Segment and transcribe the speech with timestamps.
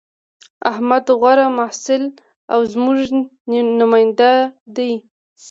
[0.71, 2.03] احمد غوره محصل
[2.53, 2.97] او زموږ
[3.81, 4.31] نماینده
[4.75, 4.91] دی